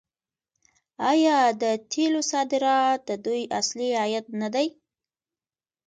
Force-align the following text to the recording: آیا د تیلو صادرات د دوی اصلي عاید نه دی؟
آیا 1.11 1.37
د 1.61 1.63
تیلو 1.91 2.21
صادرات 2.31 2.99
د 3.07 3.11
دوی 3.25 3.43
اصلي 3.59 3.89
عاید 4.01 4.25
نه 4.41 4.49
دی؟ 4.53 4.67